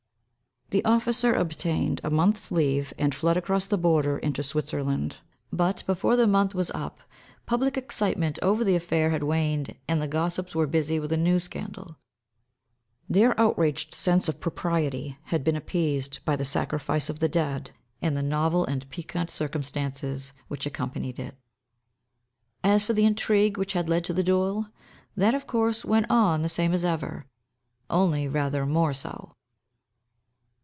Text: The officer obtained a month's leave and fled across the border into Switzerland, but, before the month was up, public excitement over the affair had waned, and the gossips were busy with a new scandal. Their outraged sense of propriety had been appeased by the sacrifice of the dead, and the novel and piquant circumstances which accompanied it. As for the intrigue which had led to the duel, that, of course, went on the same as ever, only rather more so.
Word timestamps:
The 0.73 0.85
officer 0.85 1.33
obtained 1.33 1.99
a 2.01 2.09
month's 2.09 2.49
leave 2.49 2.93
and 2.97 3.13
fled 3.13 3.35
across 3.35 3.65
the 3.65 3.77
border 3.77 4.17
into 4.17 4.41
Switzerland, 4.41 5.17
but, 5.51 5.83
before 5.85 6.15
the 6.15 6.27
month 6.27 6.55
was 6.55 6.71
up, 6.71 7.01
public 7.45 7.75
excitement 7.75 8.39
over 8.41 8.63
the 8.63 8.77
affair 8.77 9.09
had 9.09 9.21
waned, 9.21 9.75
and 9.89 10.01
the 10.01 10.07
gossips 10.07 10.55
were 10.55 10.67
busy 10.67 10.97
with 10.97 11.11
a 11.11 11.17
new 11.17 11.41
scandal. 11.41 11.97
Their 13.09 13.37
outraged 13.37 13.93
sense 13.93 14.29
of 14.29 14.39
propriety 14.39 15.17
had 15.23 15.43
been 15.43 15.57
appeased 15.57 16.23
by 16.23 16.37
the 16.37 16.45
sacrifice 16.45 17.09
of 17.09 17.19
the 17.19 17.27
dead, 17.27 17.71
and 18.01 18.15
the 18.15 18.23
novel 18.23 18.63
and 18.63 18.89
piquant 18.89 19.29
circumstances 19.29 20.31
which 20.47 20.65
accompanied 20.65 21.19
it. 21.19 21.35
As 22.63 22.81
for 22.81 22.93
the 22.93 23.03
intrigue 23.03 23.57
which 23.57 23.73
had 23.73 23.89
led 23.89 24.05
to 24.05 24.13
the 24.13 24.23
duel, 24.23 24.67
that, 25.17 25.35
of 25.35 25.47
course, 25.47 25.83
went 25.83 26.05
on 26.09 26.43
the 26.43 26.47
same 26.47 26.71
as 26.71 26.85
ever, 26.85 27.25
only 27.89 28.25
rather 28.29 28.65
more 28.65 28.93
so. 28.93 29.35